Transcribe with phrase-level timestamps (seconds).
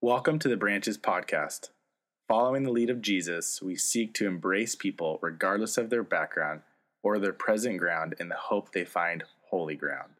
[0.00, 1.70] Welcome to the Branches Podcast.
[2.28, 6.60] Following the lead of Jesus, we seek to embrace people regardless of their background
[7.02, 10.12] or their present ground in the hope they find holy ground.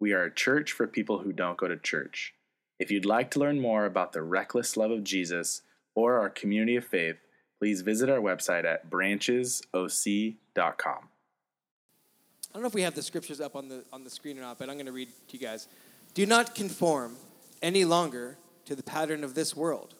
[0.00, 2.32] We are a church for people who don't go to church.
[2.78, 5.60] If you'd like to learn more about the reckless love of Jesus
[5.94, 7.16] or our community of faith,
[7.58, 10.38] please visit our website at branchesoc.com.
[10.56, 14.40] I don't know if we have the scriptures up on the on the screen or
[14.40, 15.68] not, but I'm going to read to you guys.
[16.14, 17.16] Do not conform
[17.60, 18.38] any longer
[18.70, 19.96] to the pattern of this world,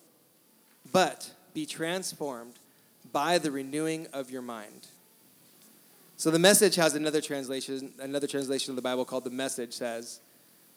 [0.93, 2.55] but be transformed
[3.13, 4.87] by the renewing of your mind.
[6.17, 10.21] So the message has another translation, another translation of the Bible called the message says,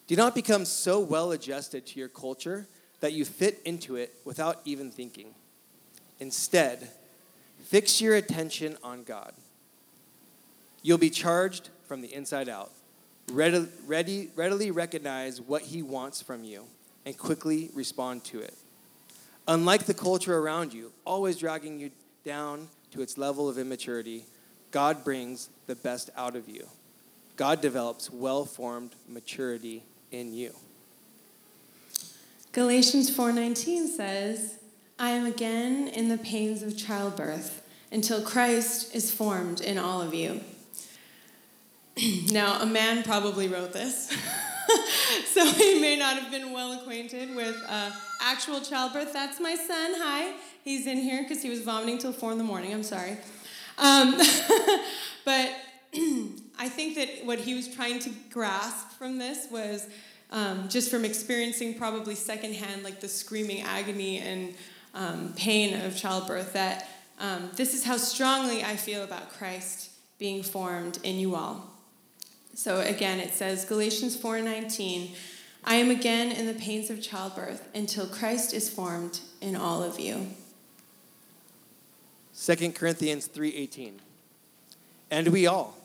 [0.08, 2.66] "Do not become so well adjusted to your culture
[3.00, 5.36] that you fit into it without even thinking.
[6.20, 6.90] Instead,
[7.64, 9.36] fix your attention on God.
[10.82, 12.72] You'll be charged from the inside out.
[13.32, 16.66] Ready, ready, readily recognize what He wants from you
[17.06, 18.56] and quickly respond to it.
[19.48, 21.92] Unlike the culture around you, always dragging you
[22.24, 24.26] down to its level of immaturity,
[24.72, 26.68] God brings the best out of you.
[27.36, 30.54] God develops well formed maturity in you.
[32.52, 34.60] Galatians 4:19 says,
[35.00, 40.14] "I am again in the pains of childbirth until Christ is formed in all of
[40.14, 40.42] you."
[42.32, 44.10] now, a man probably wrote this.
[45.26, 49.14] so he may not have been well acquainted with uh, actual childbirth.
[49.14, 49.92] That's my son.
[49.98, 50.34] Hi.
[50.64, 52.74] He's in here because he was vomiting till four in the morning.
[52.74, 53.18] I'm sorry.
[53.78, 54.16] Um,
[55.26, 55.52] but
[56.58, 59.88] I think that what he was trying to grasp from this was
[60.32, 64.56] um, just from experiencing probably secondhand, like the screaming agony and
[64.94, 66.88] um, pain of childbirth, that
[67.20, 71.73] um, this is how strongly I feel about Christ being formed in you all.
[72.56, 75.16] So again, it says Galatians 4:19,
[75.64, 80.00] I am again in the pains of childbirth until Christ is formed in all of
[80.00, 80.28] you.
[82.34, 84.02] 2 Corinthians 3:18.
[85.10, 85.78] And we all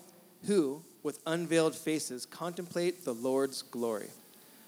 [0.47, 4.11] who with unveiled faces contemplate the Lord's glory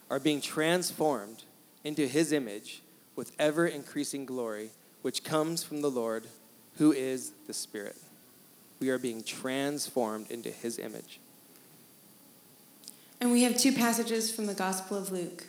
[0.08, 1.44] are being transformed
[1.84, 2.82] into his image
[3.14, 4.70] with ever increasing glory
[5.02, 6.26] which comes from the Lord
[6.76, 7.96] who is the Spirit.
[8.80, 11.19] We are being transformed into his image.
[13.20, 15.44] And we have two passages from the Gospel of Luke.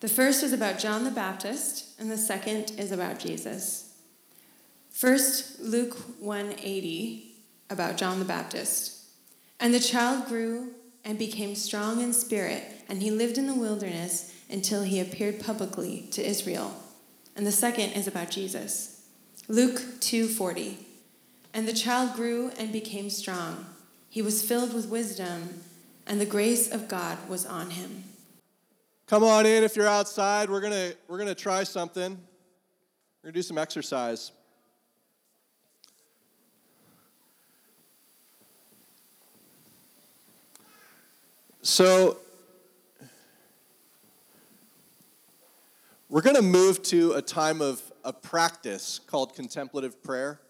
[0.00, 3.94] The first is about John the Baptist, and the second is about Jesus.
[4.90, 7.34] First, Luke 180
[7.70, 9.06] about John the Baptist.
[9.58, 10.74] And the child grew
[11.04, 16.06] and became strong in spirit, and he lived in the wilderness until he appeared publicly
[16.12, 16.74] to Israel.
[17.34, 19.02] And the second is about Jesus.
[19.48, 20.78] Luke 2:40.
[21.54, 23.66] And the child grew and became strong.
[24.08, 25.64] He was filled with wisdom
[26.06, 28.04] and the grace of God was on him.
[29.06, 30.48] Come on in if you're outside.
[30.48, 32.12] We're going to we're going to try something.
[32.12, 34.32] We're going to do some exercise.
[41.64, 42.18] So
[46.08, 50.40] we're going to move to a time of, of practice called contemplative prayer.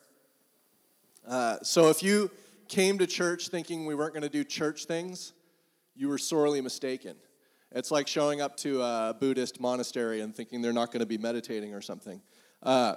[1.29, 2.31] Uh, so if you
[2.67, 5.35] came to church thinking we weren't going to do church things,
[5.95, 7.17] you were sorely mistaken.
[7.71, 11.19] It's like showing up to a Buddhist monastery and thinking they're not going to be
[11.19, 12.21] meditating or something.
[12.63, 12.97] Uh,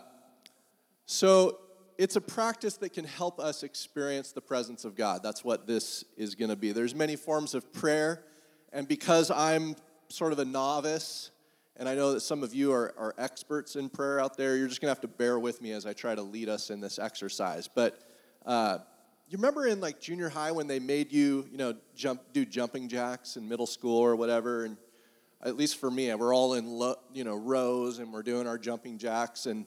[1.06, 1.60] so
[1.98, 5.24] it's a practice that can help us experience the presence of God.
[5.24, 6.72] That's what this is going to be.
[6.72, 8.24] There's many forms of prayer,
[8.74, 9.76] and because I'm
[10.10, 11.32] sort of a novice,
[11.78, 14.68] and I know that some of you are, are experts in prayer out there, you're
[14.68, 16.82] just going to have to bear with me as I try to lead us in
[16.82, 17.68] this exercise.
[17.68, 18.00] But
[18.46, 18.80] uh,
[19.28, 22.88] you remember in like junior high when they made you, you know, jump do jumping
[22.88, 24.78] jacks in middle school or whatever, and
[25.42, 28.58] at least for me, we're all in lo, you know rows and we're doing our
[28.58, 29.66] jumping jacks and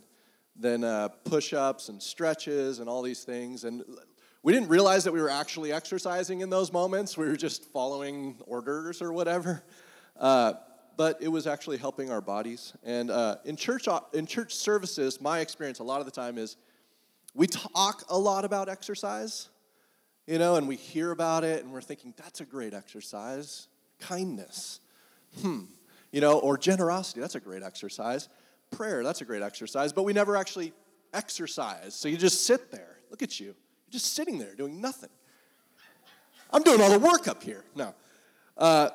[0.56, 3.84] then uh, push-ups and stretches and all these things, and
[4.42, 7.16] we didn't realize that we were actually exercising in those moments.
[7.16, 9.64] We were just following orders or whatever.
[10.16, 10.54] Uh,
[10.96, 12.72] but it was actually helping our bodies.
[12.82, 16.56] And uh, in church in church services, my experience a lot of the time is
[17.34, 19.48] we talk a lot about exercise,
[20.26, 23.68] you know, and we hear about it and we're thinking, that's a great exercise.
[24.00, 24.80] Kindness,
[25.40, 25.62] hmm,
[26.12, 28.28] you know, or generosity, that's a great exercise.
[28.70, 30.72] Prayer, that's a great exercise, but we never actually
[31.14, 31.94] exercise.
[31.94, 32.98] So you just sit there.
[33.10, 33.46] Look at you.
[33.46, 35.10] You're just sitting there doing nothing.
[36.50, 37.64] I'm doing all the work up here.
[37.74, 37.94] No.
[38.56, 38.90] Uh,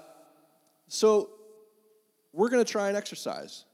[0.88, 1.30] so
[2.32, 3.66] we're going to try an exercise.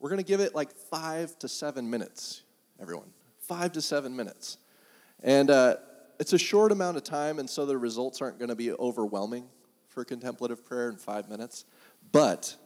[0.00, 2.42] We're going to give it like five to seven minutes,
[2.80, 3.12] everyone
[3.46, 4.58] five to seven minutes.
[5.22, 5.76] And uh,
[6.18, 9.46] it's a short amount of time, and so the results aren't going to be overwhelming
[9.88, 11.64] for contemplative prayer in five minutes.
[12.10, 12.56] But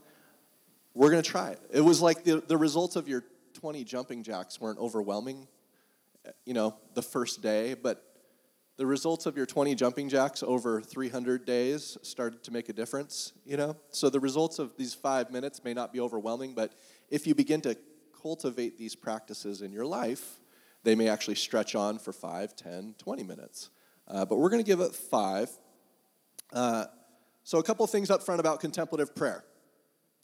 [0.94, 1.60] we're going to try it.
[1.72, 3.24] It was like the, the results of your
[3.54, 5.48] 20 jumping jacks weren't overwhelming,
[6.44, 8.02] you know, the first day, but
[8.76, 13.32] the results of your 20 jumping jacks over 300 days started to make a difference,
[13.46, 13.76] you know?
[13.90, 16.74] So the results of these five minutes may not be overwhelming, but
[17.08, 17.76] if you begin to
[18.22, 20.40] cultivate these practices in your life,
[20.86, 23.70] they may actually stretch on for 5, 10, 20 minutes.
[24.06, 25.50] Uh, but we're going to give it five.
[26.52, 26.84] Uh,
[27.42, 29.44] so, a couple things up front about contemplative prayer.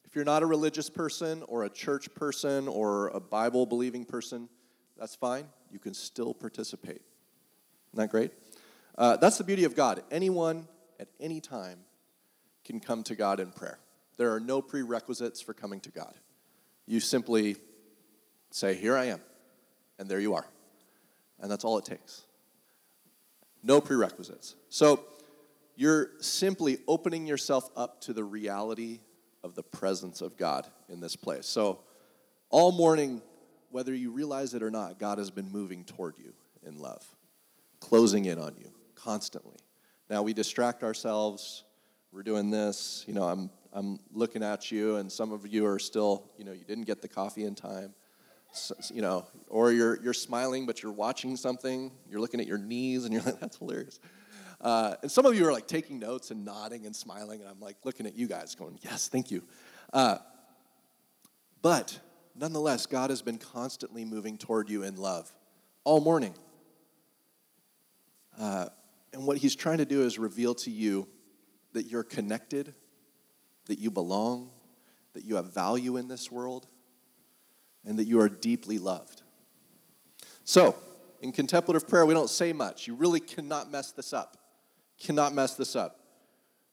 [0.04, 4.48] If you're not a religious person or a church person or a Bible believing person,
[4.96, 5.46] that's fine.
[5.72, 7.02] You can still participate.
[7.92, 8.30] Isn't that great?
[8.96, 10.04] Uh, that's the beauty of God.
[10.12, 10.68] Anyone
[11.00, 11.80] at any time
[12.64, 13.80] can come to God in prayer.
[14.16, 16.14] There are no prerequisites for coming to God.
[16.86, 17.56] You simply
[18.52, 19.20] say, Here I am,
[19.98, 20.46] and there you are.
[21.42, 22.22] And that's all it takes.
[23.62, 24.54] No prerequisites.
[24.68, 25.04] So
[25.76, 29.00] you're simply opening yourself up to the reality
[29.44, 31.46] of the presence of God in this place.
[31.46, 31.80] So
[32.48, 33.20] all morning,
[33.70, 36.32] whether you realize it or not, God has been moving toward you
[36.66, 37.04] in love,
[37.80, 39.58] closing in on you constantly.
[40.08, 41.64] Now we distract ourselves.
[42.12, 43.04] We're doing this.
[43.08, 46.52] You know, I'm I'm looking at you, and some of you are still, you know,
[46.52, 47.94] you didn't get the coffee in time.
[48.92, 51.90] You know, or you're you're smiling, but you're watching something.
[52.08, 54.00] You're looking at your knees, and you're like, "That's hilarious."
[54.60, 57.60] Uh, and some of you are like taking notes and nodding and smiling, and I'm
[57.60, 59.42] like looking at you guys, going, "Yes, thank you."
[59.92, 60.18] Uh,
[61.62, 61.98] but
[62.34, 65.30] nonetheless, God has been constantly moving toward you in love
[65.84, 66.34] all morning.
[68.38, 68.66] Uh,
[69.12, 71.08] and what He's trying to do is reveal to you
[71.72, 72.74] that you're connected
[73.66, 74.50] that you belong,
[75.14, 76.66] that you have value in this world,
[77.84, 79.22] and that you are deeply loved.
[80.44, 80.76] So,
[81.20, 82.86] in contemplative prayer, we don't say much.
[82.86, 84.36] You really cannot mess this up.
[84.98, 86.00] Cannot mess this up.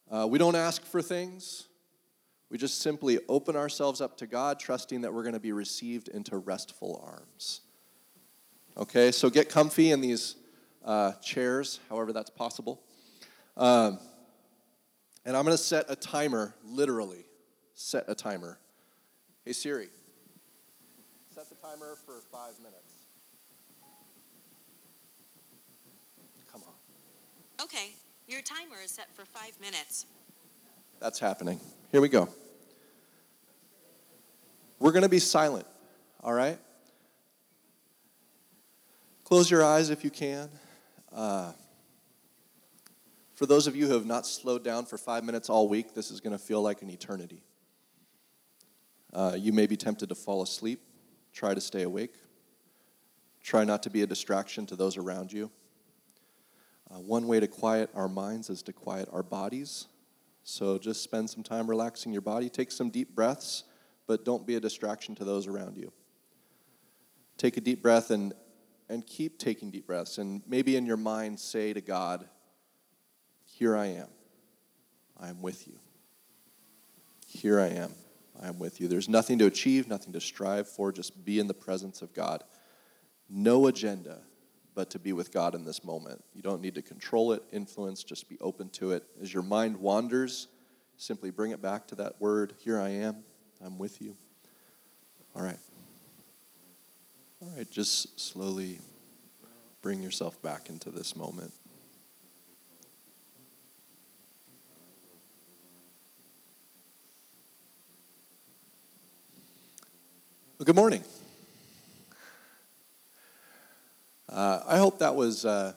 [0.10, 1.68] Uh, we don't ask for things.
[2.50, 6.08] We just simply open ourselves up to God, trusting that we're going to be received
[6.08, 7.62] into restful arms.
[8.76, 10.36] Okay, so get comfy in these
[10.84, 12.82] uh, chairs, however that's possible.
[13.56, 14.00] Um,
[15.26, 17.26] and I'm going to set a timer, literally,
[17.76, 18.58] set a timer.
[19.46, 19.90] Hey Siri,
[21.40, 23.06] set the timer for five minutes.
[26.52, 27.64] Come on.
[27.64, 27.92] Okay,
[28.28, 30.06] your timer is set for five minutes.
[31.00, 31.62] That's happening.
[31.94, 32.28] Here we go.
[34.80, 35.66] We're going to be silent,
[36.22, 36.60] all right?
[39.24, 40.50] Close your eyes if you can.
[41.10, 41.54] Uh,
[43.36, 46.12] for those of you who have not slowed down for five minutes all week, this
[46.12, 47.44] is going to feel like an eternity.
[49.14, 50.82] Uh, you may be tempted to fall asleep.
[51.40, 52.16] Try to stay awake.
[53.42, 55.50] Try not to be a distraction to those around you.
[56.92, 59.88] Uh, one way to quiet our minds is to quiet our bodies.
[60.44, 62.50] So just spend some time relaxing your body.
[62.50, 63.64] Take some deep breaths,
[64.06, 65.94] but don't be a distraction to those around you.
[67.38, 68.34] Take a deep breath and,
[68.90, 70.18] and keep taking deep breaths.
[70.18, 72.28] And maybe in your mind, say to God,
[73.46, 74.10] here I am.
[75.18, 75.80] I am with you.
[77.26, 77.94] Here I am.
[78.42, 78.88] I am with you.
[78.88, 80.92] There's nothing to achieve, nothing to strive for.
[80.92, 82.44] Just be in the presence of God.
[83.30, 84.22] No agenda
[84.76, 86.24] but to be with God in this moment.
[86.34, 89.04] You don't need to control it, influence, just be open to it.
[89.22, 90.48] As your mind wanders,
[90.96, 93.24] simply bring it back to that word Here I am.
[93.62, 94.16] I'm with you.
[95.36, 95.60] All right.
[97.42, 98.80] All right, just slowly
[99.82, 101.54] bring yourself back into this moment.
[110.60, 111.06] Well, good morning.
[114.28, 115.72] Uh, I hope that was uh,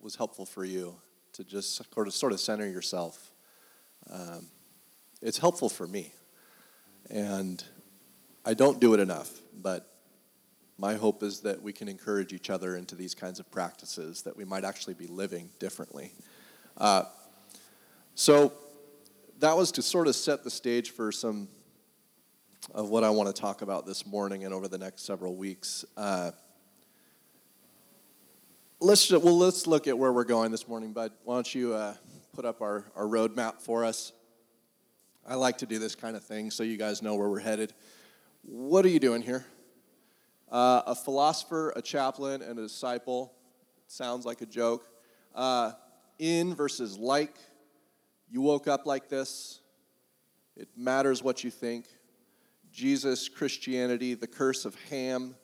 [0.00, 0.94] was helpful for you
[1.32, 3.32] to just sort of sort of center yourself.
[4.08, 4.46] Um,
[5.20, 6.12] it's helpful for me,
[7.10, 7.64] and
[8.44, 9.32] I don't do it enough.
[9.52, 9.92] But
[10.78, 14.36] my hope is that we can encourage each other into these kinds of practices that
[14.36, 16.12] we might actually be living differently.
[16.78, 17.02] Uh,
[18.14, 18.52] so
[19.40, 21.48] that was to sort of set the stage for some
[22.72, 25.84] of what I want to talk about this morning and over the next several weeks.
[25.96, 26.30] Uh,
[28.80, 31.12] let's just, well, let's look at where we're going this morning, bud.
[31.24, 31.94] Why don't you uh,
[32.34, 34.12] put up our, our roadmap for us?
[35.26, 37.72] I like to do this kind of thing so you guys know where we're headed.
[38.42, 39.44] What are you doing here?
[40.50, 43.32] Uh, a philosopher, a chaplain, and a disciple.
[43.86, 44.86] Sounds like a joke.
[45.34, 45.72] Uh,
[46.18, 47.34] in versus like.
[48.30, 49.60] You woke up like this.
[50.56, 51.86] It matters what you think.
[52.74, 55.36] Jesus, Christianity, the curse of Ham,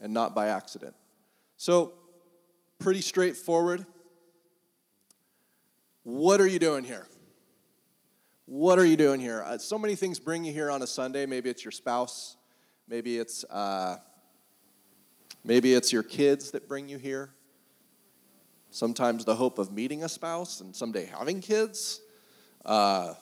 [0.00, 0.96] and not by accident.
[1.56, 1.92] So,
[2.80, 3.86] pretty straightforward.
[6.02, 7.06] What are you doing here?
[8.46, 9.44] What are you doing here?
[9.46, 11.24] Uh, so many things bring you here on a Sunday.
[11.24, 12.36] Maybe it's your spouse.
[12.88, 13.98] Maybe it's uh,
[15.44, 17.30] maybe it's your kids that bring you here.
[18.70, 22.00] Sometimes the hope of meeting a spouse and someday having kids.
[22.64, 23.14] Uh,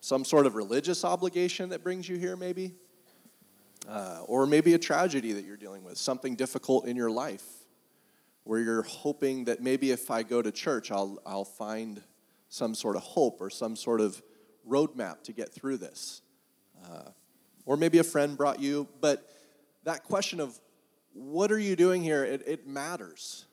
[0.00, 2.74] some sort of religious obligation that brings you here, maybe.
[3.88, 7.44] Uh, or maybe a tragedy that you're dealing with, something difficult in your life
[8.42, 12.02] where you're hoping that maybe if I go to church, I'll, I'll find
[12.48, 14.20] some sort of hope or some sort of
[14.68, 16.22] roadmap to get through this.
[16.84, 17.10] Uh,
[17.64, 19.28] or maybe a friend brought you, but
[19.84, 20.58] that question of
[21.12, 23.46] what are you doing here, it, it matters.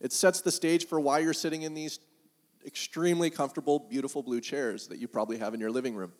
[0.00, 1.98] It sets the stage for why you're sitting in these
[2.68, 6.12] extremely comfortable, beautiful blue chairs that you probably have in your living room.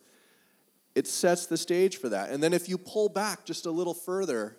[0.96, 2.30] It sets the stage for that.
[2.30, 4.56] And then if you pull back just a little further,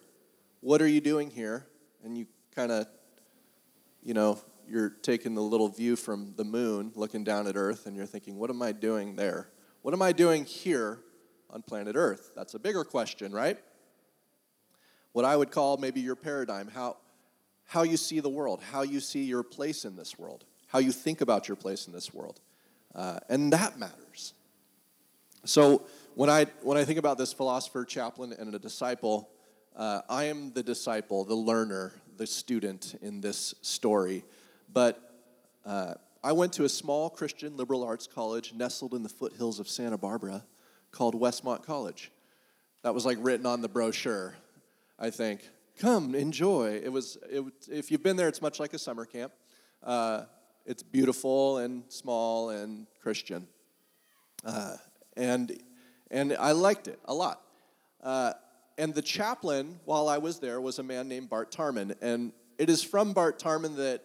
[0.62, 1.65] what are you doing here?
[2.05, 2.88] And you kind of,
[4.01, 7.96] you know, you're taking the little view from the moon, looking down at Earth, and
[7.96, 9.50] you're thinking, what am I doing there?
[9.81, 11.00] What am I doing here
[11.50, 12.31] on planet Earth?
[12.36, 13.58] That's a bigger question, right?
[15.12, 16.98] What I would call maybe your paradigm, how,
[17.65, 20.91] how you see the world, how you see your place in this world, how you
[20.91, 22.39] think about your place in this world.
[22.95, 24.33] Uh, and that matters.
[25.45, 25.83] So
[26.15, 29.29] when I, when I think about this philosopher, chaplain, and a disciple,
[29.75, 34.23] uh, I am the disciple, the learner, the student in this story.
[34.71, 35.13] But
[35.65, 39.67] uh, I went to a small Christian liberal arts college nestled in the foothills of
[39.67, 40.43] Santa Barbara
[40.91, 42.11] called Westmont College.
[42.83, 44.35] That was like written on the brochure,
[44.99, 45.47] I think.
[45.79, 46.81] Come, enjoy.
[46.83, 49.31] It was, it, if you've been there, it's much like a summer camp.
[49.81, 50.25] Uh,
[50.65, 53.47] it's beautiful and small and Christian.
[54.45, 54.77] Uh,
[55.17, 55.57] and,
[56.11, 57.41] and I liked it a lot.
[58.01, 58.33] Uh,
[58.77, 61.95] and the chaplain, while I was there, was a man named Bart Tarman.
[62.01, 64.03] And it is from Bart Tarman that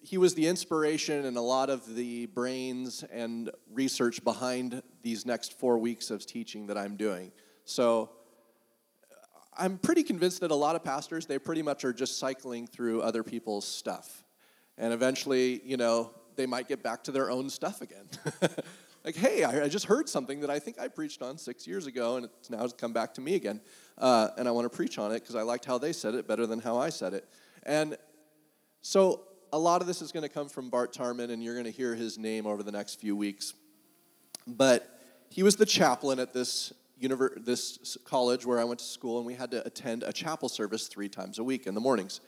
[0.00, 5.58] he was the inspiration and a lot of the brains and research behind these next
[5.58, 7.32] four weeks of teaching that I'm doing.
[7.64, 8.10] So
[9.56, 13.00] I'm pretty convinced that a lot of pastors, they pretty much are just cycling through
[13.00, 14.22] other people's stuff.
[14.78, 18.08] And eventually, you know, they might get back to their own stuff again.
[19.04, 22.16] like, hey, I, just heard something that I think I preached on six years ago,
[22.16, 23.60] and it's now come back to me again.
[23.98, 26.26] Uh, and I want to preach on it because I liked how they said it
[26.26, 27.28] better than how I said it.
[27.62, 27.96] And
[28.82, 31.64] so a lot of this is going to come from Bart Tarman, and you're going
[31.64, 33.54] to hear his name over the next few weeks.
[34.46, 35.00] But
[35.30, 39.26] he was the chaplain at this, univer- this college where I went to school, and
[39.26, 42.20] we had to attend a chapel service three times a week in the mornings.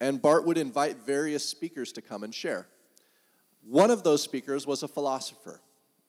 [0.00, 2.66] And Bart would invite various speakers to come and share.
[3.62, 5.60] One of those speakers was a philosopher.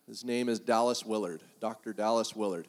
[0.07, 1.93] His name is Dallas Willard, Dr.
[1.93, 2.67] Dallas Willard.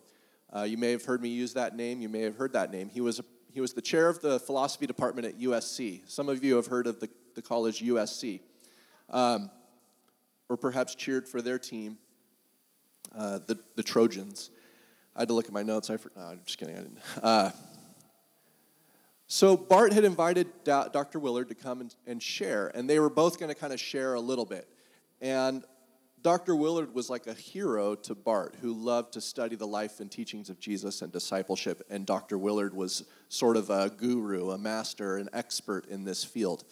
[0.55, 2.00] Uh, you may have heard me use that name.
[2.00, 2.91] You may have heard that name.
[2.91, 6.02] He was, a, he was the chair of the philosophy department at USC.
[6.11, 8.41] Some of you have heard of the the college USC,
[9.11, 9.50] um,
[10.49, 11.99] or perhaps cheered for their team,
[13.17, 14.50] uh, the, the Trojans.
[15.14, 15.91] I had to look at my notes.
[15.91, 16.76] I no, I'm just kidding.
[16.76, 16.99] I didn't.
[17.23, 17.50] Uh,
[19.33, 21.19] so Bart had invited Dr.
[21.19, 24.12] Willard to come and, and share, and they were both going to kind of share
[24.12, 24.69] a little bit.
[25.23, 25.65] And
[26.21, 26.55] Dr.
[26.55, 30.51] Willard was like a hero to Bart, who loved to study the life and teachings
[30.51, 31.83] of Jesus and discipleship.
[31.89, 32.37] And Dr.
[32.37, 36.65] Willard was sort of a guru, a master, an expert in this field.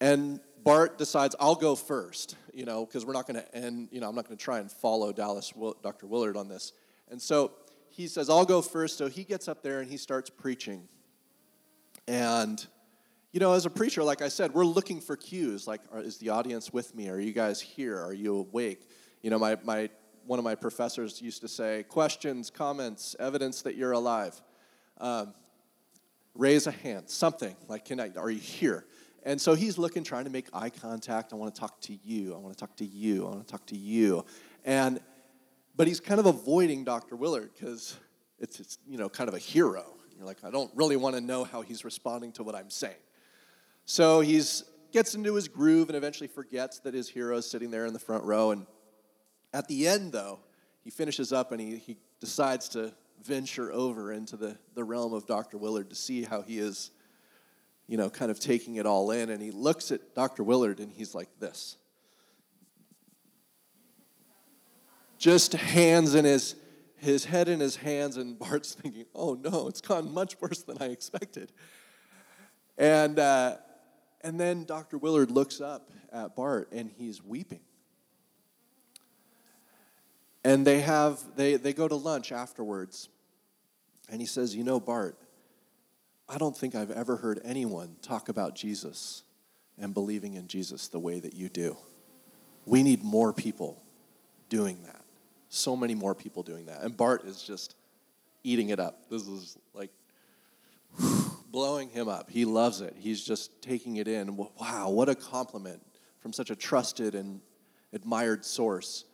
[0.00, 3.98] And Bart decides, I'll go first, you know, because we're not going to end, you
[3.98, 6.06] know, I'm not going to try and follow Dallas, Dr.
[6.06, 6.74] Willard on this.
[7.10, 7.54] And so
[7.90, 8.96] he says, I'll go first.
[8.96, 10.86] So he gets up there and he starts preaching.
[12.08, 12.64] And,
[13.32, 15.66] you know, as a preacher, like I said, we're looking for cues.
[15.66, 17.08] Like, are, is the audience with me?
[17.08, 17.98] Are you guys here?
[17.98, 18.88] Are you awake?
[19.22, 19.90] You know, my, my,
[20.24, 24.40] one of my professors used to say, questions, comments, evidence that you're alive.
[24.98, 25.34] Um,
[26.34, 28.86] raise a hand, something like, can I, are you here?
[29.24, 31.32] And so he's looking, trying to make eye contact.
[31.32, 32.34] I want to talk to you.
[32.34, 33.26] I want to talk to you.
[33.26, 34.24] I want to talk to you.
[34.64, 35.00] And
[35.76, 37.16] but he's kind of avoiding Dr.
[37.16, 37.96] Willard because
[38.38, 39.95] it's, it's you know kind of a hero.
[40.16, 42.94] You're like, I don't really want to know how he's responding to what I'm saying.
[43.84, 47.84] So he's gets into his groove and eventually forgets that his hero is sitting there
[47.84, 48.52] in the front row.
[48.52, 48.66] And
[49.52, 50.38] at the end, though,
[50.84, 55.26] he finishes up and he, he decides to venture over into the, the realm of
[55.26, 55.58] Dr.
[55.58, 56.92] Willard to see how he is
[57.88, 60.42] you know, kind of taking it all in, and he looks at Dr.
[60.42, 61.76] Willard and he's like this.
[65.18, 66.56] Just hands in his
[66.98, 70.78] his head in his hands, and Bart's thinking, "Oh no, it's gone much worse than
[70.80, 71.52] I expected."
[72.78, 73.56] And uh,
[74.22, 74.98] and then Dr.
[74.98, 77.60] Willard looks up at Bart, and he's weeping.
[80.44, 83.08] And they have they they go to lunch afterwards,
[84.08, 85.18] and he says, "You know, Bart,
[86.28, 89.22] I don't think I've ever heard anyone talk about Jesus
[89.78, 91.76] and believing in Jesus the way that you do.
[92.64, 93.82] We need more people
[94.48, 95.05] doing that.
[95.56, 96.82] So many more people doing that.
[96.82, 97.74] And Bart is just
[98.44, 99.08] eating it up.
[99.10, 99.90] This is like
[101.50, 102.30] blowing him up.
[102.30, 102.94] He loves it.
[102.98, 104.36] He's just taking it in.
[104.36, 105.82] Wow, what a compliment
[106.20, 107.40] from such a trusted and
[107.92, 109.04] admired source.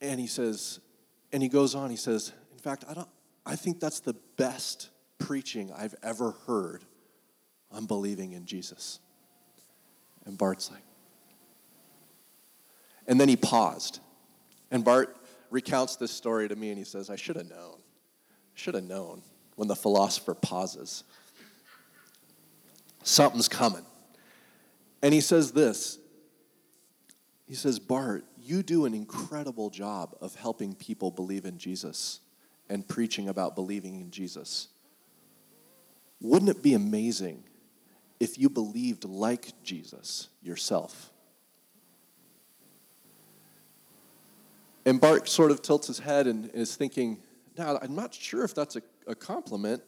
[0.00, 0.80] And he says,
[1.32, 3.08] and he goes on, he says, in fact, I don't
[3.46, 6.84] I think that's the best preaching I've ever heard
[7.72, 9.00] on believing in Jesus.
[10.24, 10.82] And Bart's like,
[13.06, 14.00] and then he paused.
[14.70, 15.16] And Bart
[15.50, 17.76] recounts this story to me and he says, I should have known.
[18.54, 19.22] Should have known
[19.56, 21.04] when the philosopher pauses.
[23.02, 23.84] Something's coming.
[25.02, 25.98] And he says this
[27.46, 32.20] He says, Bart, you do an incredible job of helping people believe in Jesus
[32.68, 34.68] and preaching about believing in Jesus.
[36.20, 37.44] Wouldn't it be amazing
[38.18, 41.10] if you believed like Jesus yourself?
[44.84, 47.22] And Bart sort of tilts his head and is thinking,
[47.58, 49.82] now, I'm not sure if that's a, a compliment.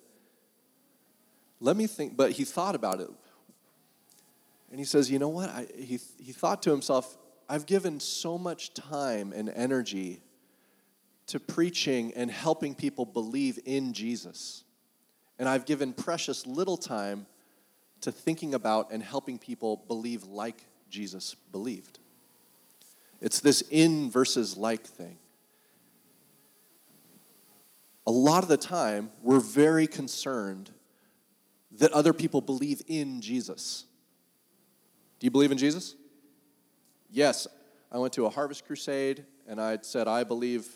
[1.61, 3.08] Let me think, but he thought about it.
[4.70, 5.49] And he says, you know what?
[5.49, 7.16] I, he, he thought to himself,
[7.49, 10.22] I've given so much time and energy
[11.28, 14.64] to preaching and helping people believe in Jesus.
[15.38, 17.26] And I've given precious little time
[18.02, 21.99] to thinking about and helping people believe like Jesus believed.
[23.23, 25.17] It's this in versus like thing.
[28.05, 30.71] A lot of the time, we're very concerned
[31.79, 33.87] that other people believe in Jesus.
[35.21, 35.95] Do you believe in Jesus?
[37.11, 37.47] Yes.
[37.93, 40.67] I went to a harvest crusade and I said, I believe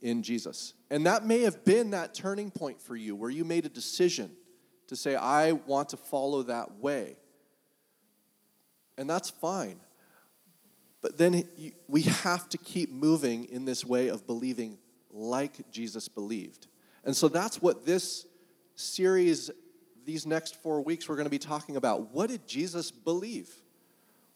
[0.00, 0.72] in Jesus.
[0.90, 4.30] And that may have been that turning point for you where you made a decision
[4.86, 7.16] to say, I want to follow that way.
[8.96, 9.78] And that's fine.
[11.02, 11.44] But then
[11.88, 14.78] we have to keep moving in this way of believing
[15.10, 16.68] like Jesus believed.
[17.04, 18.24] And so that's what this
[18.76, 19.50] series,
[20.06, 22.14] these next four weeks, we're going to be talking about.
[22.14, 23.50] What did Jesus believe?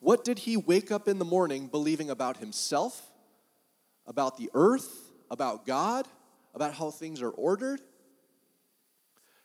[0.01, 3.01] What did he wake up in the morning believing about himself,
[4.07, 6.07] about the earth, about God,
[6.53, 7.81] about how things are ordered?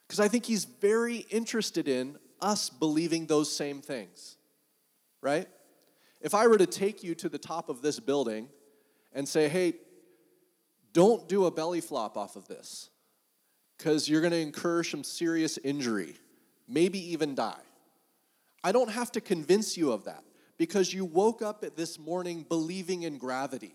[0.07, 4.37] Because I think he's very interested in us believing those same things,
[5.21, 5.47] right?
[6.21, 8.47] If I were to take you to the top of this building
[9.13, 9.73] and say, hey,
[10.93, 12.89] don't do a belly flop off of this
[13.77, 16.15] because you're going to incur some serious injury,
[16.67, 17.61] maybe even die.
[18.63, 20.23] I don't have to convince you of that
[20.57, 23.73] because you woke up this morning believing in gravity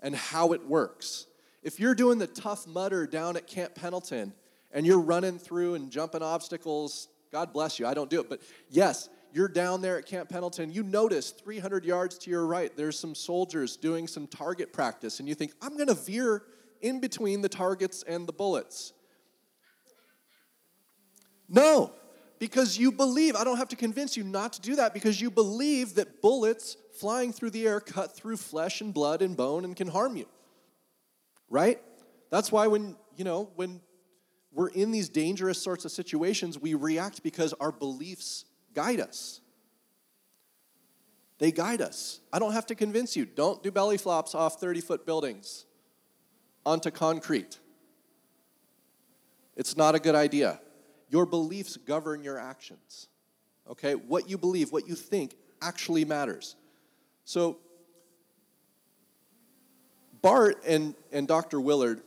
[0.00, 1.26] and how it works.
[1.62, 4.32] If you're doing the Tough Mudder down at Camp Pendleton
[4.70, 8.40] and you're running through and jumping obstacles, God bless you, I don't do it, but
[8.70, 12.98] yes, you're down there at Camp Pendleton, you notice 300 yards to your right, there's
[12.98, 16.42] some soldiers doing some target practice, and you think, I'm gonna veer
[16.80, 18.92] in between the targets and the bullets.
[21.48, 21.92] No,
[22.38, 23.34] because you believe.
[23.34, 26.76] I don't have to convince you not to do that because you believe that bullets
[26.98, 30.26] flying through the air cut through flesh and blood and bone and can harm you.
[31.48, 31.80] Right?
[32.30, 33.80] That's why when, you know, when
[34.52, 39.40] we're in these dangerous sorts of situations, we react because our beliefs guide us.
[41.38, 42.20] They guide us.
[42.32, 43.24] I don't have to convince you.
[43.24, 45.66] Don't do belly flops off 30 foot buildings
[46.66, 47.58] onto concrete.
[49.56, 50.60] It's not a good idea.
[51.08, 53.08] Your beliefs govern your actions.
[53.68, 53.94] Okay?
[53.94, 56.56] What you believe, what you think actually matters.
[57.24, 57.58] So,
[60.20, 61.60] Bart and, and Dr.
[61.60, 62.02] Willard,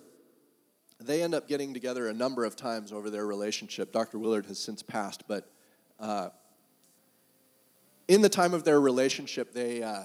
[1.00, 3.92] they end up getting together a number of times over their relationship.
[3.92, 4.20] Dr.
[4.20, 5.50] Willard has since passed, but
[6.00, 6.30] uh,
[8.12, 10.04] in the time of their relationship, they, uh,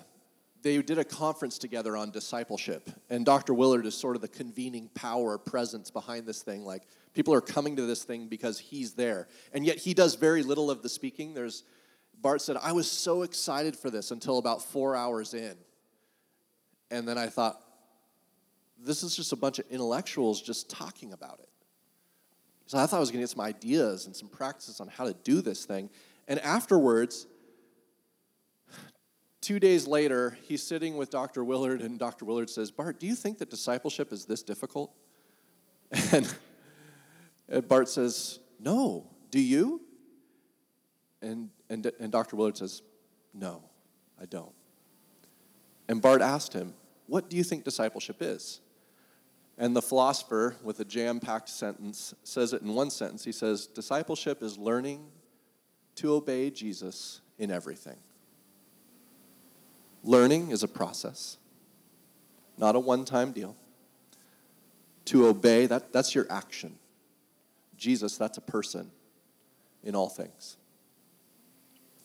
[0.63, 2.89] they did a conference together on discipleship.
[3.11, 3.53] And Dr.
[3.53, 6.65] Willard is sort of the convening power presence behind this thing.
[6.65, 9.27] Like, people are coming to this thing because he's there.
[9.53, 11.35] And yet, he does very little of the speaking.
[11.35, 11.65] There's,
[12.21, 15.57] Bart said, I was so excited for this until about four hours in.
[16.93, 17.61] And then I thought,
[18.79, 21.49] this is just a bunch of intellectuals just talking about it.
[22.67, 25.07] So I thought I was going to get some ideas and some practices on how
[25.07, 25.91] to do this thing.
[26.29, 27.27] And afterwards,
[29.47, 31.45] Two days later, he's sitting with Dr.
[31.45, 32.25] Willard, and Dr.
[32.25, 34.93] Willard says, Bart, do you think that discipleship is this difficult?
[36.13, 36.35] And,
[37.49, 39.07] and Bart says, No.
[39.31, 39.83] Do you?
[41.23, 42.35] And, and, and Dr.
[42.35, 42.83] Willard says,
[43.33, 43.63] No,
[44.21, 44.53] I don't.
[45.89, 46.75] And Bart asked him,
[47.07, 48.61] What do you think discipleship is?
[49.59, 53.25] And the philosopher, with a jam packed sentence, says it in one sentence.
[53.25, 55.07] He says, Discipleship is learning
[55.95, 57.99] to obey Jesus in everything.
[60.07, 61.37] Learning is a process.
[62.57, 63.57] not a one time deal.
[65.07, 66.79] To obey, that, that's your action.
[67.77, 68.91] Jesus, that's a person
[69.83, 70.57] in all things.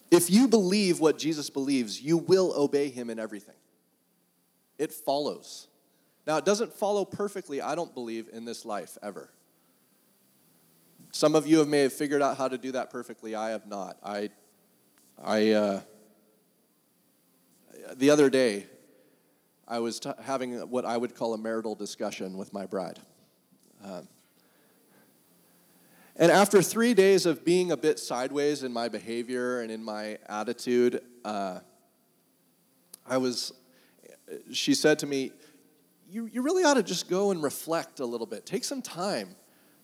[0.10, 3.56] If you believe what Jesus believes, you will obey him in everything.
[4.78, 5.68] It follows.
[6.28, 9.30] Now, it doesn't follow perfectly, I don't believe, in this life ever.
[11.12, 13.36] Some of you may have figured out how to do that perfectly.
[13.36, 13.98] I have not.
[14.04, 14.32] I,
[15.24, 15.82] I, uh,
[17.96, 18.66] the other day,
[19.68, 23.00] I was t- having what I would call a marital discussion with my bride.
[23.84, 24.08] Um,
[26.16, 30.18] and after three days of being a bit sideways in my behavior and in my
[30.28, 31.60] attitude, uh,
[33.08, 33.54] I was,
[34.52, 35.32] she said to me,
[36.10, 38.46] you, you really ought to just go and reflect a little bit.
[38.46, 39.36] Take some time.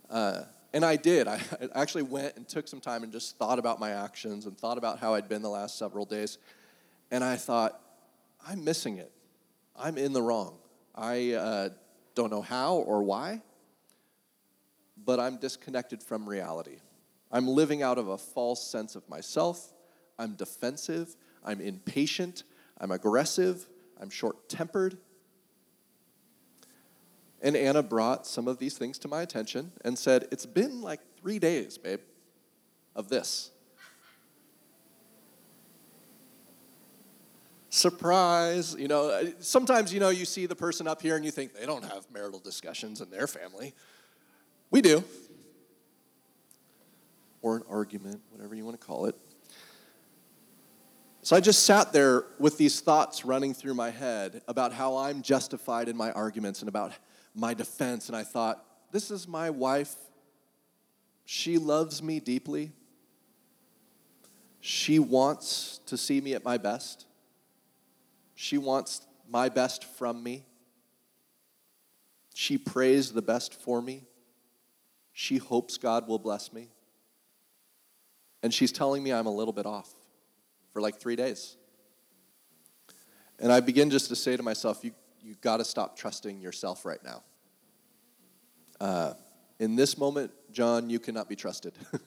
[0.09, 0.41] Uh,
[0.73, 1.27] and I did.
[1.27, 1.39] I
[1.73, 4.99] actually went and took some time and just thought about my actions and thought about
[4.99, 6.37] how I'd been the last several days.
[7.11, 7.79] And I thought,
[8.45, 9.11] I'm missing it.
[9.75, 10.57] I'm in the wrong.
[10.95, 11.69] I uh,
[12.15, 13.41] don't know how or why,
[15.05, 16.77] but I'm disconnected from reality.
[17.31, 19.73] I'm living out of a false sense of myself.
[20.17, 21.15] I'm defensive.
[21.43, 22.43] I'm impatient.
[22.79, 23.67] I'm aggressive.
[23.99, 24.97] I'm short tempered.
[27.41, 31.01] And Anna brought some of these things to my attention and said, It's been like
[31.21, 31.99] three days, babe,
[32.95, 33.51] of this.
[37.69, 38.75] Surprise.
[38.77, 41.53] You know, uh, sometimes, you know, you see the person up here and you think
[41.53, 43.73] they don't have marital discussions in their family.
[44.71, 45.03] We do.
[47.41, 49.15] Or an argument, whatever you want to call it.
[51.21, 55.21] So I just sat there with these thoughts running through my head about how I'm
[55.21, 56.93] justified in my arguments and about
[57.35, 59.93] my defense, and I thought, this is my wife.
[61.25, 62.71] She loves me deeply.
[64.61, 67.05] She wants to see me at my best.
[68.39, 70.45] She wants my best from me.
[72.35, 74.03] She prays the best for me.
[75.11, 76.69] She hopes God will bless me.
[78.43, 79.91] And she's telling me I'm a little bit off
[80.71, 81.57] for like three days.
[83.39, 86.85] And I begin just to say to myself, you, you got to stop trusting yourself
[86.85, 87.23] right now.
[88.79, 89.13] Uh,
[89.57, 91.73] in this moment, John, you cannot be trusted.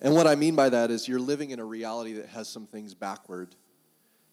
[0.00, 2.66] and what I mean by that is you're living in a reality that has some
[2.66, 3.54] things backward,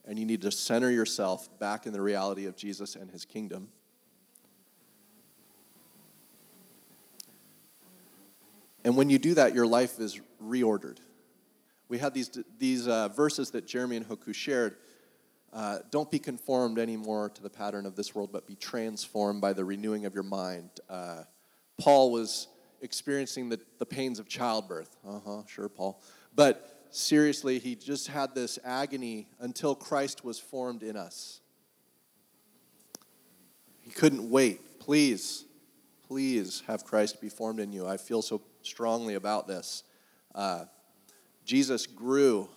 [0.06, 3.70] and you need to center yourself back in the reality of Jesus and his kingdom.
[8.86, 10.98] And when you do that, your life is reordered.
[11.88, 14.76] We had these, these uh, verses that Jeremy and Hoku shared
[15.54, 19.54] uh, don't be conformed anymore to the pattern of this world, but be transformed by
[19.54, 20.70] the renewing of your mind.
[20.90, 21.24] Uh,
[21.78, 22.48] Paul was
[22.82, 24.96] experiencing the, the pains of childbirth.
[25.08, 26.02] Uh huh, sure, Paul.
[26.36, 31.42] But seriously, he just had this agony until Christ was formed in us.
[33.82, 34.80] He couldn't wait.
[34.80, 35.46] Please,
[36.08, 37.88] please have Christ be formed in you.
[37.88, 39.84] I feel so strongly about this.
[40.34, 40.66] Uh,
[41.46, 42.48] Jesus grew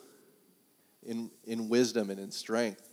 [1.04, 2.88] in, in wisdom and in strength.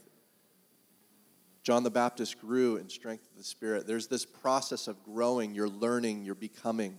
[1.62, 3.86] John the Baptist grew in strength of the Spirit.
[3.86, 6.98] There's this process of growing, you're learning, you're becoming.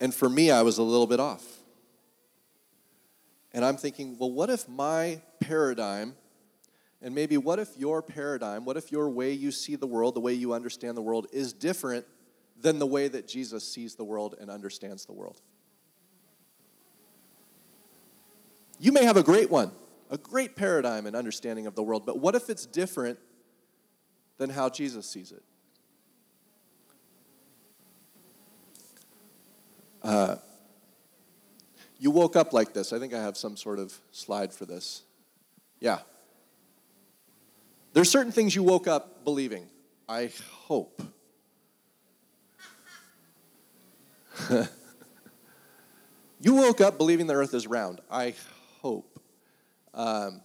[0.00, 1.44] And for me, I was a little bit off.
[3.52, 6.14] And I'm thinking, well, what if my paradigm,
[7.02, 10.20] and maybe what if your paradigm, what if your way you see the world, the
[10.20, 12.06] way you understand the world, is different
[12.60, 15.40] than the way that Jesus sees the world and understands the world?
[18.78, 19.72] You may have a great one
[20.10, 23.18] a great paradigm and understanding of the world, but what if it's different
[24.38, 25.42] than how Jesus sees it?
[30.02, 30.36] Uh,
[31.98, 32.92] you woke up like this.
[32.92, 35.02] I think I have some sort of slide for this.
[35.80, 35.98] Yeah.
[37.92, 39.66] There's certain things you woke up believing.
[40.08, 40.32] I
[40.66, 41.02] hope.
[46.40, 48.00] you woke up believing the earth is round.
[48.10, 48.34] I
[48.80, 49.20] hope.
[49.92, 50.40] Um,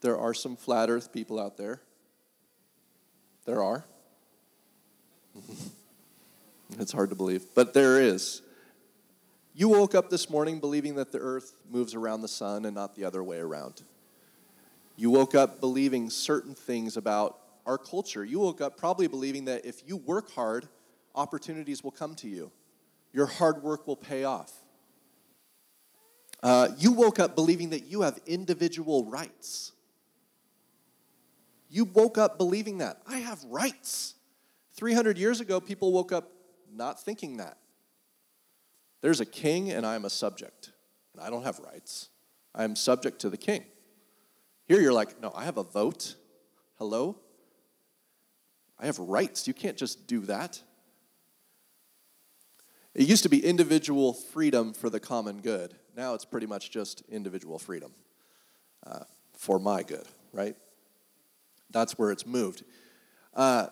[0.00, 1.80] there are some flat earth people out there.
[3.44, 3.84] There are.
[6.78, 8.42] it's hard to believe, but there is.
[9.54, 12.94] You woke up this morning believing that the earth moves around the sun and not
[12.96, 13.82] the other way around.
[14.96, 18.24] You woke up believing certain things about our culture.
[18.24, 20.68] You woke up probably believing that if you work hard,
[21.14, 22.50] opportunities will come to you.
[23.12, 24.52] Your hard work will pay off.
[26.42, 29.72] Uh, you woke up believing that you have individual rights.
[31.68, 33.00] You woke up believing that.
[33.06, 34.14] I have rights.
[34.74, 36.30] 300 years ago, people woke up
[36.74, 37.58] not thinking that.
[39.00, 40.70] There's a king, and I'm a subject.
[41.12, 42.08] And I don't have rights.
[42.54, 43.64] I am subject to the king.
[44.66, 46.14] Here you're like, no, I have a vote.
[46.78, 47.18] Hello?
[48.78, 49.46] I have rights.
[49.46, 50.62] You can't just do that.
[52.94, 55.74] It used to be individual freedom for the common good.
[55.96, 57.92] Now it's pretty much just individual freedom
[58.86, 59.04] uh,
[59.34, 60.56] for my good, right?
[61.70, 62.64] That's where it's moved.
[63.34, 63.68] Uh,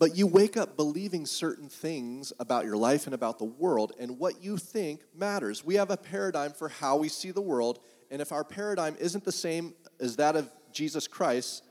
[0.00, 4.18] but you wake up believing certain things about your life and about the world, and
[4.18, 5.62] what you think matters.
[5.62, 9.24] We have a paradigm for how we see the world, and if our paradigm isn't
[9.24, 11.64] the same as that of Jesus Christ,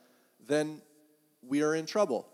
[0.48, 0.80] then
[1.42, 2.28] we are in trouble.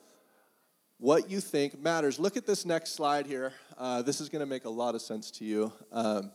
[0.97, 2.19] What you think matters.
[2.19, 3.53] Look at this next slide here.
[3.77, 5.71] Uh, this is going to make a lot of sense to you.
[5.93, 6.31] Um,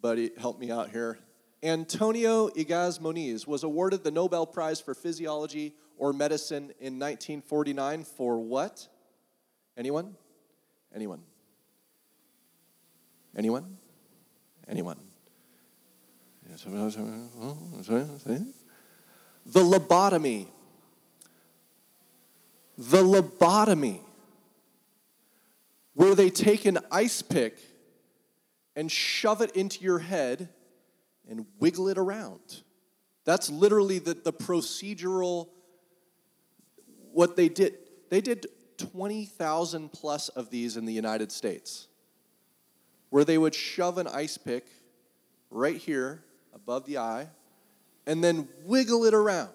[0.00, 1.18] buddy, help me out here.
[1.62, 8.40] Antonio Egas Moniz was awarded the Nobel Prize for Physiology or Medicine in 1949 for
[8.40, 8.88] what?
[9.76, 10.16] Anyone?
[10.92, 11.22] Anyone?
[13.36, 13.78] Anyone?
[14.68, 14.98] Anyone?
[19.46, 20.48] The lobotomy.
[22.76, 24.00] The lobotomy,
[25.94, 27.56] where they take an ice pick
[28.74, 30.48] and shove it into your head
[31.28, 32.62] and wiggle it around.
[33.24, 35.48] That's literally the, the procedural,
[37.12, 37.78] what they did.
[38.10, 38.46] They did
[38.78, 41.86] 20,000 plus of these in the United States,
[43.10, 44.66] where they would shove an ice pick
[45.50, 46.22] right here
[46.54, 47.28] above the eye
[48.06, 49.50] and then wiggle it around.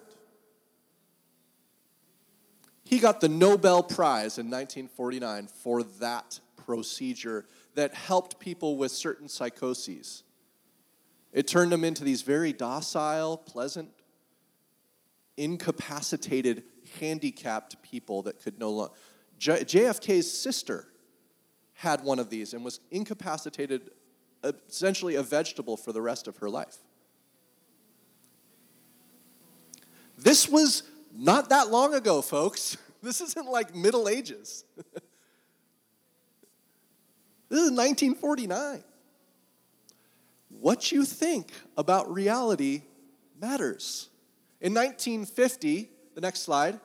[2.84, 9.28] He got the Nobel Prize in 1949 for that procedure that helped people with certain
[9.28, 10.22] psychoses.
[11.32, 13.90] It turned them into these very docile, pleasant,
[15.36, 16.64] incapacitated,
[17.00, 18.94] handicapped people that could no longer.
[19.38, 20.88] JFK's sister
[21.74, 23.90] had one of these and was incapacitated,
[24.42, 26.78] uh, essentially a vegetable for the rest of her life.
[30.16, 30.82] This was
[31.16, 32.76] not that long ago, folks.
[33.00, 34.64] This isn't like Middle Ages.
[37.48, 38.82] this is 1949.
[40.60, 42.82] What you think about reality
[43.40, 44.08] matters.
[44.60, 46.80] In 1950, the next slide,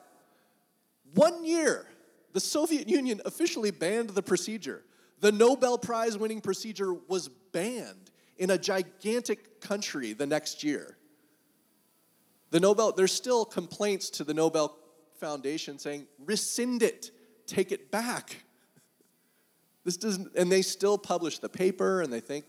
[1.15, 1.87] one year,
[2.33, 4.83] the Soviet Union officially banned the procedure.
[5.21, 10.97] The Nobel Prize winning procedure was banned in a gigantic country the next year.
[12.51, 14.77] The Nobel, there's still complaints to the Nobel
[15.19, 17.09] Foundation saying, rescind it,
[17.47, 18.43] take it back.
[19.83, 22.45] This doesn't, and they still publish the paper and they think,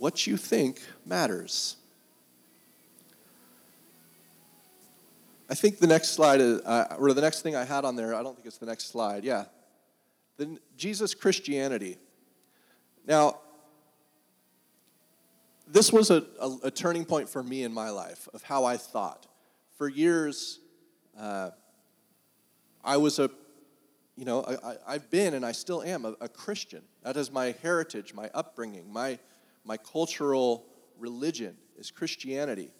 [0.00, 1.76] what you think matters.
[5.50, 8.14] I think the next slide is, uh, or the next thing I had on there,
[8.14, 9.24] I don't think it's the next slide.
[9.24, 9.44] Yeah.
[10.38, 11.98] The, Jesus Christianity.
[13.06, 13.40] Now,
[15.68, 18.78] this was a, a, a, turning point for me in my life of how I
[18.78, 19.26] thought.
[19.76, 20.60] For years,
[21.18, 21.50] uh,
[22.82, 23.28] I was a,
[24.16, 24.46] you know,
[24.86, 26.82] I, have been and I still am a, a, Christian.
[27.02, 29.18] That is my heritage, my upbringing, my,
[29.64, 30.66] my cultural
[30.98, 32.70] religion is Christianity.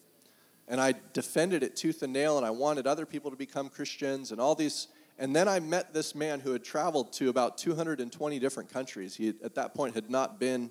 [0.69, 4.31] And I defended it tooth and nail, and I wanted other people to become Christians
[4.31, 4.89] and all these.
[5.19, 9.17] And then I met this man who had traveled to about 220 different countries.
[9.17, 10.71] He, at that point, had not been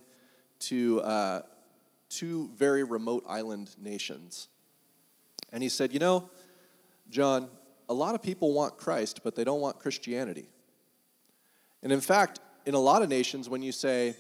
[0.60, 1.42] to uh,
[2.10, 4.48] two very remote island nations.
[5.52, 6.30] And he said, You know,
[7.10, 7.50] John,
[7.90, 10.50] a lot of people want Christ, but they don't want Christianity.
[11.82, 14.16] And in fact, in a lot of nations, when you say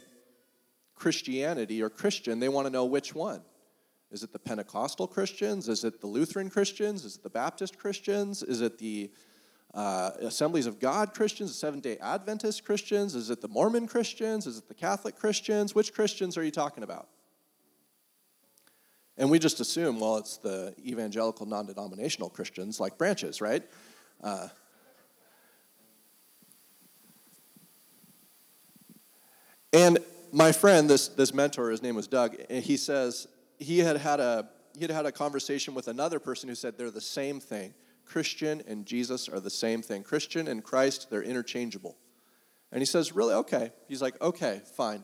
[0.99, 3.41] Christianity or Christian, they want to know which one.
[4.11, 5.69] Is it the Pentecostal Christians?
[5.69, 7.05] Is it the Lutheran Christians?
[7.05, 8.43] Is it the Baptist Christians?
[8.43, 9.11] Is it the
[9.73, 13.15] uh, Assemblies of God Christians, the Seventh day Adventist Christians?
[13.15, 14.45] Is it the Mormon Christians?
[14.45, 15.73] Is it the Catholic Christians?
[15.73, 17.07] Which Christians are you talking about?
[19.17, 23.63] And we just assume, well, it's the evangelical non denominational Christians like branches, right?
[24.23, 24.47] Uh,
[29.71, 29.99] and
[30.31, 34.19] my friend, this, this mentor, his name was Doug, and he says he had had
[34.19, 37.73] a he had had a conversation with another person who said they're the same thing.
[38.05, 40.03] Christian and Jesus are the same thing.
[40.03, 41.97] Christian and Christ, they're interchangeable.
[42.71, 43.33] And he says, Really?
[43.33, 43.71] Okay.
[43.87, 45.03] He's like, Okay, fine.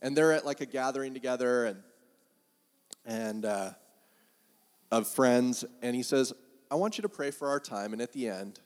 [0.00, 1.82] And they're at like a gathering together, and
[3.04, 3.70] and uh,
[4.90, 6.32] of friends, and he says,
[6.70, 8.60] I want you to pray for our time, and at the end,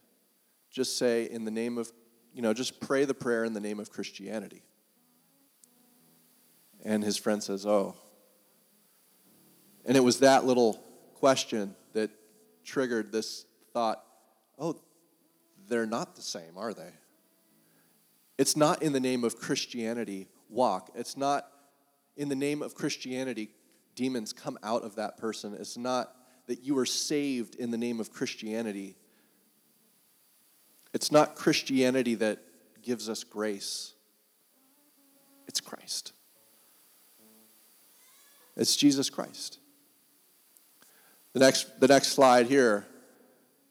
[0.70, 1.90] just say, in the name of,
[2.34, 4.62] you know, just pray the prayer in the name of Christianity.
[6.84, 7.96] And his friend says, Oh.
[9.86, 10.82] And it was that little
[11.14, 12.10] question that
[12.64, 14.02] triggered this thought
[14.58, 14.76] oh,
[15.68, 16.90] they're not the same, are they?
[18.38, 20.90] It's not in the name of Christianity walk.
[20.94, 21.46] It's not
[22.16, 23.50] in the name of Christianity,
[23.96, 25.56] demons come out of that person.
[25.58, 26.14] It's not
[26.46, 28.96] that you are saved in the name of Christianity.
[30.92, 32.38] It's not Christianity that
[32.82, 33.94] gives us grace,
[35.48, 36.12] it's Christ.
[38.56, 39.58] It's Jesus Christ.
[41.32, 42.86] The next, the next slide here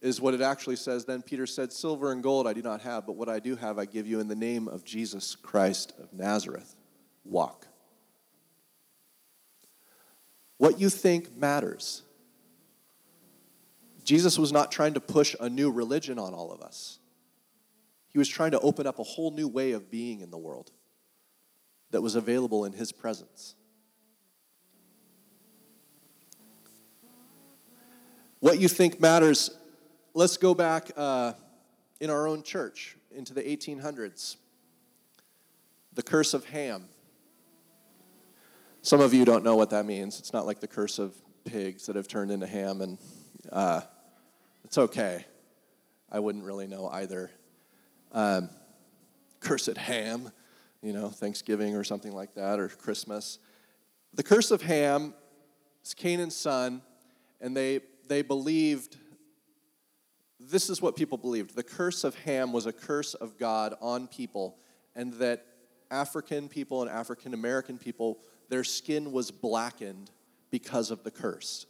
[0.01, 1.05] is what it actually says.
[1.05, 3.79] Then Peter said, Silver and gold I do not have, but what I do have
[3.79, 6.75] I give you in the name of Jesus Christ of Nazareth.
[7.23, 7.67] Walk.
[10.57, 12.03] What you think matters.
[14.03, 16.99] Jesus was not trying to push a new religion on all of us.
[18.09, 20.71] He was trying to open up a whole new way of being in the world
[21.91, 23.55] that was available in his presence.
[28.43, 29.51] What you think matters,
[30.13, 31.31] let's go back uh,
[32.01, 34.35] in our own church into the 1800s.
[35.93, 36.89] The curse of Ham.
[38.81, 40.19] Some of you don't know what that means.
[40.19, 42.97] It's not like the curse of pigs that have turned into ham, and
[43.49, 43.79] uh,
[44.65, 45.23] it's okay.
[46.11, 47.31] I wouldn't really know either.
[48.11, 48.49] Um,
[49.39, 50.33] cursed ham,
[50.81, 53.39] you know, Thanksgiving or something like that, or Christmas.
[54.13, 55.13] The curse of Ham
[55.81, 56.81] is Canaan's son,
[57.39, 57.79] and they,
[58.13, 58.95] they believed
[60.39, 61.55] this is what people believed.
[61.55, 64.59] The curse of Ham was a curse of God on people,
[64.95, 65.45] and that
[65.89, 70.11] African people and African American people, their skin was blackened
[70.51, 71.65] because of the curse.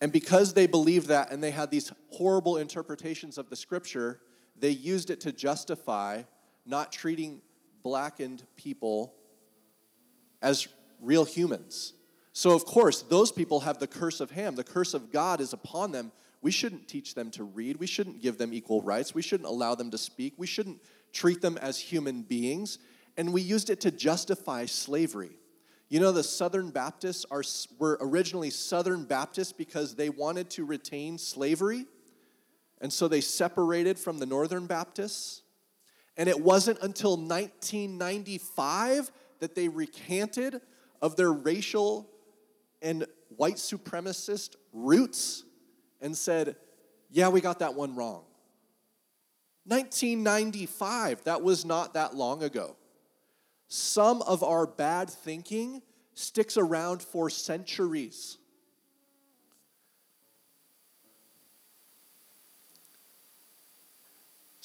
[0.00, 4.20] And because they believed that and they had these horrible interpretations of the scripture,
[4.58, 6.22] they used it to justify
[6.66, 7.40] not treating
[7.84, 9.14] blackened people
[10.42, 10.66] as
[11.00, 11.92] real humans.
[12.36, 14.56] So, of course, those people have the curse of Ham.
[14.56, 16.10] The curse of God is upon them.
[16.42, 17.76] We shouldn't teach them to read.
[17.76, 19.14] We shouldn't give them equal rights.
[19.14, 20.34] We shouldn't allow them to speak.
[20.36, 22.80] We shouldn't treat them as human beings.
[23.16, 25.38] And we used it to justify slavery.
[25.88, 27.44] You know, the Southern Baptists are,
[27.78, 31.86] were originally Southern Baptists because they wanted to retain slavery.
[32.80, 35.42] And so they separated from the Northern Baptists.
[36.16, 40.60] And it wasn't until 1995 that they recanted
[41.00, 42.10] of their racial
[42.84, 45.42] and white supremacist roots
[46.00, 46.54] and said,
[47.10, 48.24] yeah, we got that one wrong.
[49.66, 52.76] 1995, that was not that long ago.
[53.66, 55.80] Some of our bad thinking
[56.12, 58.36] sticks around for centuries.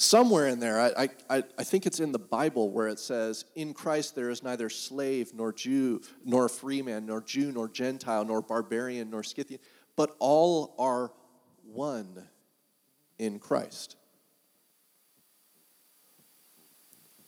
[0.01, 3.73] Somewhere in there, I, I, I think it's in the Bible where it says, In
[3.73, 8.41] Christ there is neither slave nor Jew, nor free man, nor Jew, nor Gentile, nor
[8.41, 9.59] barbarian, nor Scythian,
[9.97, 11.11] but all are
[11.65, 12.29] one
[13.17, 13.97] in Christ.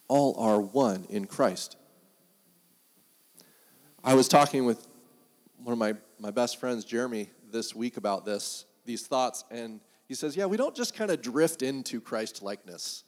[0.07, 1.75] All are one in Christ.
[4.01, 4.87] I was talking with
[5.61, 9.81] one of my, my best friends, Jeremy, this week about this, these thoughts, and
[10.11, 13.05] he says, Yeah, we don't just kind of drift into Christ likeness.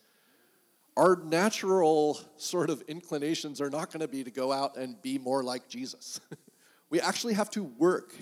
[0.95, 5.17] Our natural sort of inclinations are not going to be to go out and be
[5.17, 6.21] more like Jesus.
[6.89, 8.15] we actually have to work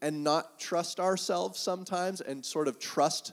[0.00, 3.32] and not trust ourselves sometimes and sort of trust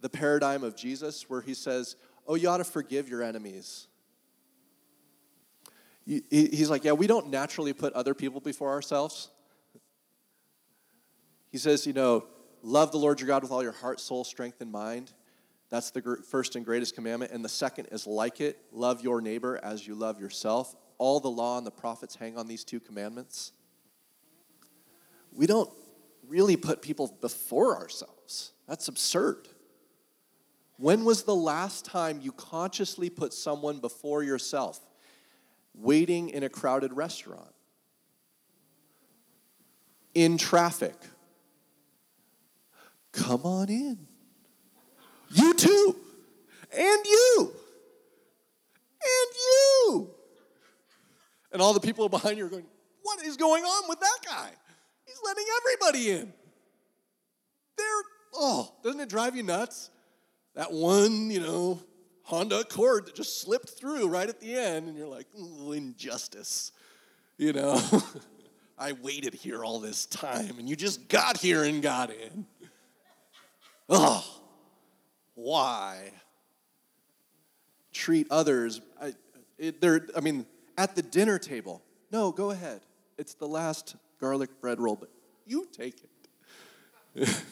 [0.00, 1.94] the paradigm of Jesus where he says,
[2.26, 3.86] Oh, you ought to forgive your enemies.
[6.04, 9.30] He's like, yeah, we don't naturally put other people before ourselves.
[11.52, 12.24] He says, you know,
[12.64, 15.12] love the Lord your God with all your heart, soul, strength, and mind.
[15.70, 17.32] That's the first and greatest commandment.
[17.32, 20.74] And the second is like it love your neighbor as you love yourself.
[20.98, 23.52] All the law and the prophets hang on these two commandments.
[25.32, 25.70] We don't
[26.26, 28.52] really put people before ourselves.
[28.68, 29.48] That's absurd.
[30.76, 34.80] When was the last time you consciously put someone before yourself?
[35.74, 37.52] waiting in a crowded restaurant,
[40.14, 40.94] in traffic.
[43.14, 43.98] Come on in.
[45.30, 45.96] You too.
[46.72, 47.52] And you.
[49.02, 50.10] And you.
[51.52, 52.66] And all the people behind you are going,
[53.02, 54.50] What is going on with that guy?
[55.06, 56.32] He's letting everybody in.
[57.76, 58.02] They're,
[58.34, 59.90] oh, doesn't it drive you nuts?
[60.54, 61.80] That one, you know,
[62.22, 66.72] Honda Accord that just slipped through right at the end, and you're like, injustice.
[67.36, 67.80] You know,
[68.78, 72.46] I waited here all this time, and you just got here and got in.
[73.88, 74.24] Oh,
[75.34, 76.10] why?
[77.92, 78.80] Treat others.
[79.00, 79.14] I,
[79.58, 79.76] it,
[80.16, 81.82] I mean, at the dinner table.
[82.10, 82.80] No, go ahead.
[83.18, 85.10] It's the last garlic bread roll, but
[85.46, 85.96] you take
[87.14, 87.44] it.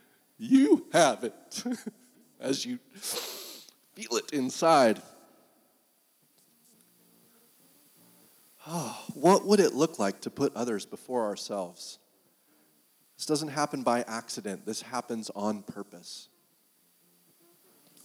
[0.38, 1.64] you have it
[2.40, 5.02] as you feel it inside.
[8.68, 11.98] oh, what would it look like to put others before ourselves?
[13.18, 16.28] This doesn't happen by accident, this happens on purpose.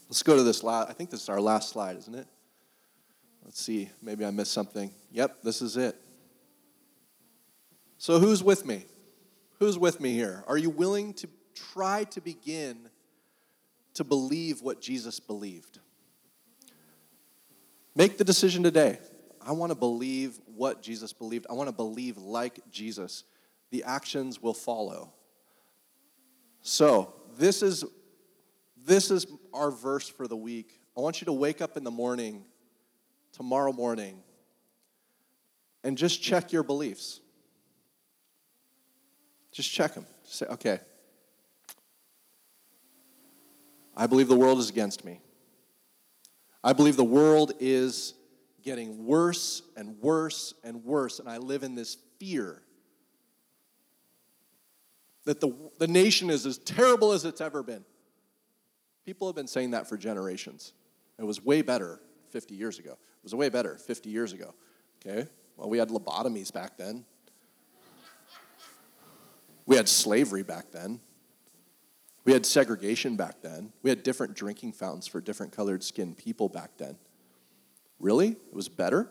[0.10, 2.28] Let's go to this last, I think this is our last slide, isn't it?
[3.46, 4.92] Let's see, maybe I missed something.
[5.12, 5.96] Yep, this is it.
[8.00, 8.86] So, who's with me?
[9.60, 10.44] Who's with me here?
[10.48, 12.90] Are you willing to try to begin
[13.94, 15.80] to believe what Jesus believed?
[17.96, 18.98] Make the decision today.
[19.46, 21.46] I want to believe what Jesus believed.
[21.50, 23.24] I want to believe like Jesus.
[23.74, 25.12] The actions will follow.
[26.62, 27.84] So, this is
[28.86, 30.80] this is our verse for the week.
[30.96, 32.46] I want you to wake up in the morning
[33.32, 34.22] tomorrow morning
[35.84, 37.20] and just check your beliefs.
[39.52, 40.06] Just check them.
[40.24, 40.80] Just say, okay,
[43.98, 45.20] I believe the world is against me.
[46.64, 48.14] I believe the world is
[48.62, 52.62] getting worse and worse and worse, and I live in this fear
[55.26, 57.86] that the, the nation is as terrible as it's ever been.
[59.06, 60.74] People have been saying that for generations.
[61.18, 62.00] It was way better
[62.30, 62.92] 50 years ago.
[62.92, 64.54] It was way better 50 years ago.
[65.06, 65.28] Okay?
[65.58, 67.06] Well, we had lobotomies back then.
[69.66, 71.00] We had slavery back then.
[72.26, 73.72] We had segregation back then.
[73.82, 76.98] We had different drinking fountains for different colored skinned people back then.
[78.00, 78.30] Really?
[78.30, 79.10] It was better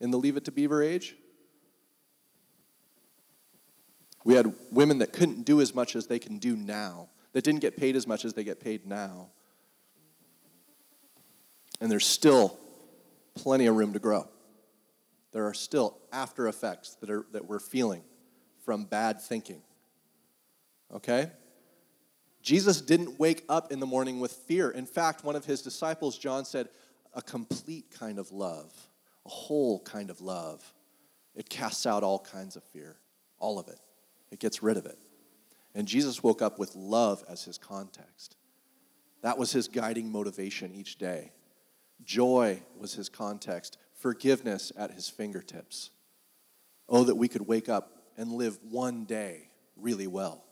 [0.00, 1.16] in the Leave It to Beaver age?
[4.24, 7.60] We had women that couldn't do as much as they can do now, that didn't
[7.60, 9.28] get paid as much as they get paid now.
[11.80, 12.58] And there's still
[13.34, 14.28] plenty of room to grow.
[15.32, 18.02] There are still after effects that, are, that we're feeling
[18.64, 19.62] from bad thinking.
[20.94, 21.30] Okay?
[22.40, 24.70] Jesus didn't wake up in the morning with fear.
[24.70, 26.68] In fact, one of his disciples, John, said,
[27.14, 28.72] a complete kind of love,
[29.26, 30.72] a whole kind of love.
[31.34, 32.96] It casts out all kinds of fear,
[33.38, 33.80] all of it.
[34.34, 34.98] It gets rid of it.
[35.76, 38.34] And Jesus woke up with love as his context.
[39.22, 41.30] That was his guiding motivation each day.
[42.02, 45.90] Joy was his context, forgiveness at his fingertips.
[46.88, 50.42] Oh, that we could wake up and live one day really well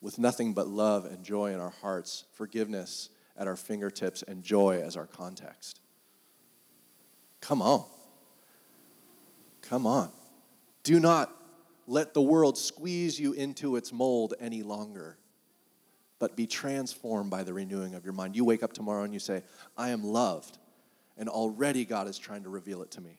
[0.00, 4.80] with nothing but love and joy in our hearts, forgiveness at our fingertips, and joy
[4.82, 5.78] as our context.
[7.42, 7.84] Come on.
[9.60, 10.10] Come on.
[10.84, 11.36] Do not
[11.86, 15.18] let the world squeeze you into its mold any longer
[16.18, 18.36] but be transformed by the renewing of your mind.
[18.36, 19.42] You wake up tomorrow and you say,
[19.76, 20.58] I am loved.
[21.18, 23.18] And already God is trying to reveal it to me.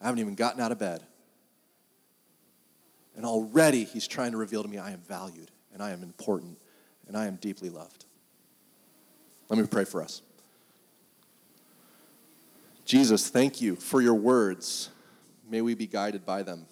[0.00, 1.02] I haven't even gotten out of bed.
[3.16, 6.58] And already He's trying to reveal to me I am valued and I am important
[7.08, 8.04] and I am deeply loved.
[9.48, 10.22] Let me pray for us.
[12.84, 14.90] Jesus, thank you for your words.
[15.48, 16.66] May we be guided by them.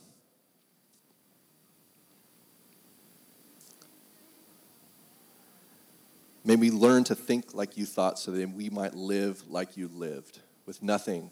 [6.45, 9.89] May we learn to think like you thought so that we might live like you
[9.89, 11.31] lived, with nothing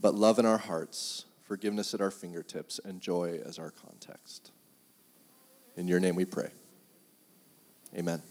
[0.00, 4.52] but love in our hearts, forgiveness at our fingertips, and joy as our context.
[5.76, 6.50] In your name we pray.
[7.96, 8.22] Amen.